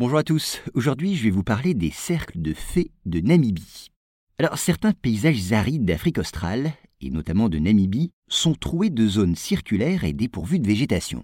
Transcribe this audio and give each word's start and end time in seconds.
Bonjour 0.00 0.16
à 0.16 0.24
tous, 0.24 0.62
aujourd'hui 0.72 1.14
je 1.14 1.24
vais 1.24 1.30
vous 1.30 1.42
parler 1.42 1.74
des 1.74 1.90
cercles 1.90 2.40
de 2.40 2.54
fées 2.54 2.90
de 3.04 3.20
Namibie. 3.20 3.88
Alors 4.38 4.56
certains 4.56 4.94
paysages 4.94 5.52
arides 5.52 5.84
d'Afrique 5.84 6.16
australe, 6.16 6.72
et 7.02 7.10
notamment 7.10 7.50
de 7.50 7.58
Namibie, 7.58 8.10
sont 8.26 8.54
troués 8.54 8.88
de 8.88 9.06
zones 9.06 9.36
circulaires 9.36 10.04
et 10.04 10.14
dépourvues 10.14 10.58
de 10.58 10.66
végétation. 10.66 11.22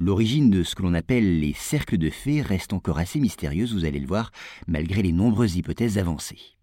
L'origine 0.00 0.50
de 0.50 0.64
ce 0.64 0.74
que 0.74 0.82
l'on 0.82 0.94
appelle 0.94 1.38
les 1.38 1.52
cercles 1.52 1.98
de 1.98 2.10
fées 2.10 2.42
reste 2.42 2.72
encore 2.72 2.98
assez 2.98 3.20
mystérieuse, 3.20 3.72
vous 3.72 3.84
allez 3.84 4.00
le 4.00 4.08
voir, 4.08 4.32
malgré 4.66 5.02
les 5.02 5.12
nombreuses 5.12 5.54
hypothèses 5.54 5.96
avancées. 5.96 6.56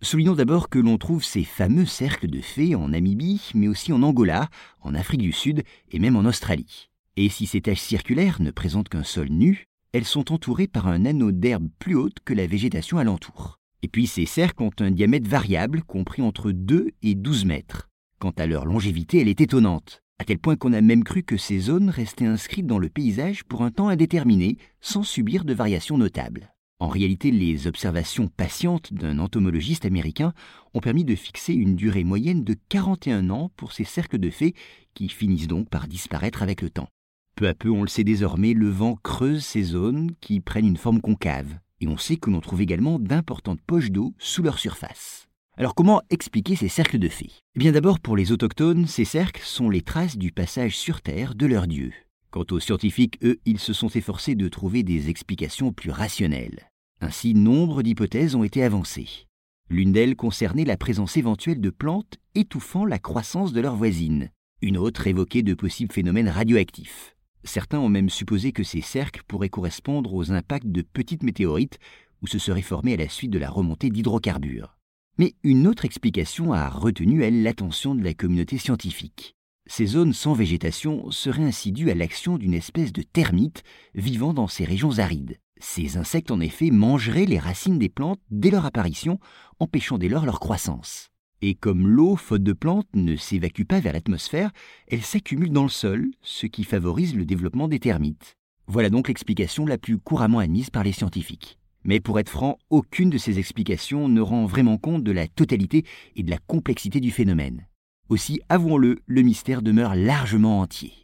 Soulignons 0.00 0.36
d'abord 0.36 0.70
que 0.70 0.78
l'on 0.78 0.96
trouve 0.96 1.22
ces 1.22 1.44
fameux 1.44 1.84
cercles 1.84 2.28
de 2.28 2.40
fées 2.40 2.74
en 2.74 2.88
Namibie, 2.88 3.50
mais 3.54 3.68
aussi 3.68 3.92
en 3.92 4.02
Angola, 4.02 4.48
en 4.80 4.94
Afrique 4.94 5.20
du 5.20 5.32
Sud 5.32 5.64
et 5.90 5.98
même 5.98 6.16
en 6.16 6.24
Australie. 6.24 6.88
Et 7.18 7.28
si 7.28 7.44
ces 7.44 7.60
taches 7.60 7.80
circulaires 7.80 8.40
ne 8.40 8.50
présentent 8.50 8.88
qu'un 8.88 9.04
sol 9.04 9.28
nu, 9.28 9.66
elles 9.92 10.04
sont 10.04 10.32
entourées 10.32 10.68
par 10.68 10.86
un 10.86 11.04
anneau 11.04 11.32
d'herbe 11.32 11.68
plus 11.78 11.96
haute 11.96 12.18
que 12.24 12.34
la 12.34 12.46
végétation 12.46 12.98
alentour. 12.98 13.58
Et 13.82 13.88
puis 13.88 14.06
ces 14.06 14.26
cercles 14.26 14.62
ont 14.62 14.72
un 14.80 14.90
diamètre 14.90 15.28
variable, 15.28 15.82
compris 15.82 16.22
entre 16.22 16.52
2 16.52 16.90
et 17.02 17.14
12 17.14 17.44
mètres. 17.44 17.88
Quant 18.18 18.34
à 18.36 18.46
leur 18.46 18.66
longévité, 18.66 19.20
elle 19.20 19.28
est 19.28 19.40
étonnante, 19.40 20.02
à 20.18 20.24
tel 20.24 20.38
point 20.38 20.56
qu'on 20.56 20.74
a 20.74 20.80
même 20.82 21.02
cru 21.02 21.22
que 21.22 21.38
ces 21.38 21.58
zones 21.58 21.88
restaient 21.88 22.26
inscrites 22.26 22.66
dans 22.66 22.78
le 22.78 22.90
paysage 22.90 23.42
pour 23.44 23.62
un 23.62 23.70
temps 23.70 23.88
indéterminé, 23.88 24.58
sans 24.80 25.02
subir 25.02 25.44
de 25.44 25.54
variations 25.54 25.96
notables. 25.96 26.52
En 26.78 26.88
réalité, 26.88 27.30
les 27.30 27.66
observations 27.66 28.28
patientes 28.28 28.92
d'un 28.92 29.18
entomologiste 29.18 29.84
américain 29.84 30.32
ont 30.72 30.80
permis 30.80 31.04
de 31.04 31.14
fixer 31.14 31.52
une 31.52 31.74
durée 31.74 32.04
moyenne 32.04 32.44
de 32.44 32.54
41 32.68 33.30
ans 33.30 33.50
pour 33.56 33.72
ces 33.72 33.84
cercles 33.84 34.18
de 34.18 34.30
fées 34.30 34.54
qui 34.94 35.08
finissent 35.08 35.48
donc 35.48 35.68
par 35.68 35.88
disparaître 35.88 36.42
avec 36.42 36.62
le 36.62 36.70
temps. 36.70 36.88
Peu 37.36 37.48
à 37.48 37.54
peu, 37.54 37.70
on 37.70 37.82
le 37.82 37.88
sait 37.88 38.04
désormais, 38.04 38.52
le 38.52 38.68
vent 38.68 38.96
creuse 39.02 39.44
ces 39.44 39.62
zones 39.62 40.10
qui 40.20 40.40
prennent 40.40 40.66
une 40.66 40.76
forme 40.76 41.00
concave. 41.00 41.58
Et 41.80 41.88
on 41.88 41.96
sait 41.96 42.16
que 42.16 42.30
l'on 42.30 42.40
trouve 42.40 42.60
également 42.60 42.98
d'importantes 42.98 43.60
poches 43.66 43.90
d'eau 43.90 44.14
sous 44.18 44.42
leur 44.42 44.58
surface. 44.58 45.28
Alors 45.56 45.74
comment 45.74 46.02
expliquer 46.10 46.56
ces 46.56 46.68
cercles 46.68 46.98
de 46.98 47.08
fées? 47.08 47.32
Eh 47.54 47.58
bien 47.58 47.72
d'abord, 47.72 48.00
pour 48.00 48.16
les 48.16 48.32
autochtones, 48.32 48.86
ces 48.86 49.04
cercles 49.04 49.42
sont 49.44 49.70
les 49.70 49.82
traces 49.82 50.16
du 50.16 50.32
passage 50.32 50.76
sur 50.76 51.00
Terre 51.00 51.34
de 51.34 51.46
leur 51.46 51.66
dieu. 51.66 51.92
Quant 52.30 52.44
aux 52.50 52.60
scientifiques, 52.60 53.18
eux, 53.22 53.40
ils 53.44 53.58
se 53.58 53.72
sont 53.72 53.88
efforcés 53.88 54.34
de 54.34 54.48
trouver 54.48 54.82
des 54.82 55.10
explications 55.10 55.72
plus 55.72 55.90
rationnelles. 55.90 56.70
Ainsi, 57.00 57.34
nombre 57.34 57.82
d'hypothèses 57.82 58.36
ont 58.36 58.44
été 58.44 58.62
avancées. 58.62 59.26
L'une 59.68 59.92
d'elles 59.92 60.16
concernait 60.16 60.64
la 60.64 60.76
présence 60.76 61.16
éventuelle 61.16 61.60
de 61.60 61.70
plantes 61.70 62.18
étouffant 62.34 62.84
la 62.84 62.98
croissance 62.98 63.52
de 63.52 63.60
leurs 63.60 63.76
voisines. 63.76 64.30
Une 64.62 64.76
autre 64.76 65.06
évoquait 65.06 65.42
de 65.42 65.54
possibles 65.54 65.92
phénomènes 65.92 66.28
radioactifs. 66.28 67.16
Certains 67.44 67.78
ont 67.78 67.88
même 67.88 68.10
supposé 68.10 68.52
que 68.52 68.62
ces 68.62 68.80
cercles 68.80 69.22
pourraient 69.26 69.48
correspondre 69.48 70.14
aux 70.14 70.32
impacts 70.32 70.66
de 70.66 70.82
petites 70.82 71.22
météorites 71.22 71.78
ou 72.22 72.26
se 72.26 72.38
seraient 72.38 72.62
formés 72.62 72.94
à 72.94 72.98
la 72.98 73.08
suite 73.08 73.30
de 73.30 73.38
la 73.38 73.50
remontée 73.50 73.90
d'hydrocarbures. 73.90 74.76
Mais 75.18 75.34
une 75.42 75.66
autre 75.66 75.84
explication 75.84 76.52
a 76.52 76.68
retenu, 76.68 77.22
elle, 77.22 77.42
l'attention 77.42 77.94
de 77.94 78.02
la 78.02 78.14
communauté 78.14 78.58
scientifique. 78.58 79.34
Ces 79.66 79.86
zones 79.86 80.12
sans 80.12 80.32
végétation 80.32 81.10
seraient 81.10 81.44
ainsi 81.44 81.72
dues 81.72 81.90
à 81.90 81.94
l'action 81.94 82.38
d'une 82.38 82.54
espèce 82.54 82.92
de 82.92 83.02
termite 83.02 83.62
vivant 83.94 84.34
dans 84.34 84.48
ces 84.48 84.64
régions 84.64 84.98
arides. 84.98 85.38
Ces 85.60 85.96
insectes, 85.96 86.30
en 86.30 86.40
effet, 86.40 86.70
mangeraient 86.70 87.26
les 87.26 87.38
racines 87.38 87.78
des 87.78 87.90
plantes 87.90 88.20
dès 88.30 88.50
leur 88.50 88.66
apparition, 88.66 89.20
empêchant 89.58 89.98
dès 89.98 90.08
lors 90.08 90.26
leur 90.26 90.40
croissance. 90.40 91.10
Et 91.42 91.54
comme 91.54 91.88
l'eau, 91.88 92.16
faute 92.16 92.42
de 92.42 92.52
plantes, 92.52 92.88
ne 92.92 93.16
s'évacue 93.16 93.64
pas 93.64 93.80
vers 93.80 93.94
l'atmosphère, 93.94 94.50
elle 94.88 95.02
s'accumule 95.02 95.52
dans 95.52 95.62
le 95.62 95.70
sol, 95.70 96.10
ce 96.20 96.46
qui 96.46 96.64
favorise 96.64 97.14
le 97.14 97.24
développement 97.24 97.66
des 97.66 97.78
termites. 97.78 98.36
Voilà 98.66 98.90
donc 98.90 99.08
l'explication 99.08 99.64
la 99.64 99.78
plus 99.78 99.98
couramment 99.98 100.38
admise 100.38 100.68
par 100.68 100.84
les 100.84 100.92
scientifiques. 100.92 101.58
Mais 101.82 101.98
pour 101.98 102.20
être 102.20 102.28
franc, 102.28 102.58
aucune 102.68 103.08
de 103.08 103.16
ces 103.16 103.38
explications 103.38 104.06
ne 104.08 104.20
rend 104.20 104.44
vraiment 104.44 104.76
compte 104.76 105.02
de 105.02 105.12
la 105.12 105.28
totalité 105.28 105.84
et 106.14 106.22
de 106.22 106.30
la 106.30 106.38
complexité 106.38 107.00
du 107.00 107.10
phénomène. 107.10 107.66
Aussi, 108.10 108.40
avouons-le, 108.50 108.98
le 109.06 109.22
mystère 109.22 109.62
demeure 109.62 109.94
largement 109.94 110.60
entier. 110.60 110.99